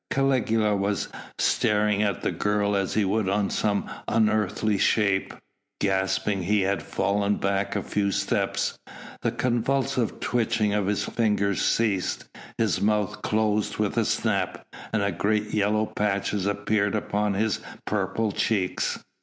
[0.09, 5.31] Caligula was staring at the girl as he would on some unearthly shape.
[5.79, 8.79] Gasping he had fallen back a few steps,
[9.21, 12.25] the convulsive twitching of his fingers ceased,
[12.57, 18.97] his mouth closed with a snap, and great yellow patches appeared upon his purple cheeks.